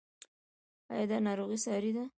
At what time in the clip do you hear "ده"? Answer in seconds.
1.97-2.03